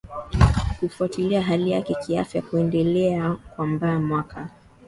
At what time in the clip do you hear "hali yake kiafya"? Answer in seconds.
1.41-2.41